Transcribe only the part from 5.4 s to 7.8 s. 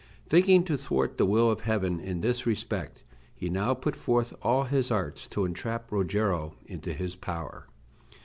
entrap Rogero into his power.